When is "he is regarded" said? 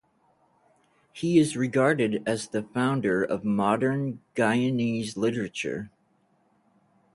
1.13-2.27